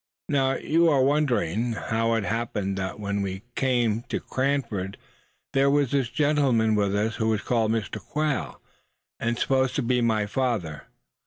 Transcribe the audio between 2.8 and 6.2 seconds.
when we came to Cranford there was a